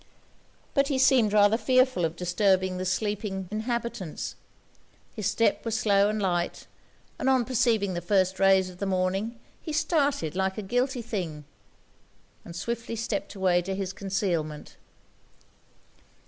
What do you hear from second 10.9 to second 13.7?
thing,' and swiftly stepped away